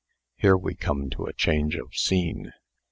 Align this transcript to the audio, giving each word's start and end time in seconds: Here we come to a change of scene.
Here 0.35 0.57
we 0.57 0.73
come 0.73 1.11
to 1.11 1.25
a 1.25 1.33
change 1.33 1.75
of 1.75 1.93
scene. 1.95 2.53